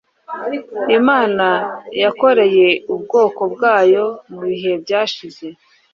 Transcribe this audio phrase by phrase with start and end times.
[0.97, 1.47] Imana
[2.03, 5.47] yakoreye ubwoko bwayo mu bihe byashize